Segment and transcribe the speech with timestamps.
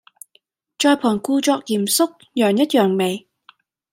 [0.79, 3.27] 在旁故作嚴肅，揚一揚眉